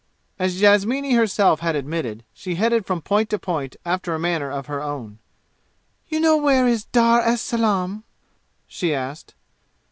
[0.39, 4.65] As Yasmini herself had admitted, she headed from point to point after a manner of
[4.65, 5.19] her own.
[6.07, 8.03] "You know where is Dar es Salaam?"
[8.65, 9.35] she asked.